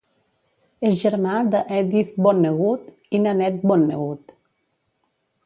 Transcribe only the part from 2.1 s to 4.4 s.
Vonnegut i Nanette Vonnegut.